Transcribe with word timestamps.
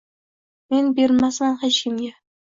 Men 0.69 0.87
bermasman 0.99 1.59
hech 1.65 1.77
kimga. 1.83 2.11